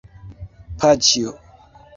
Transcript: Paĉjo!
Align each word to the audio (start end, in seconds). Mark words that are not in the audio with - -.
Paĉjo! 0.85 1.37